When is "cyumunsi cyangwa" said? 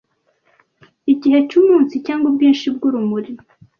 1.49-2.25